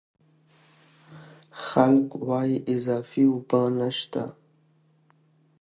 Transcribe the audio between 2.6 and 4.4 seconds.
اضافي اوبه نشته.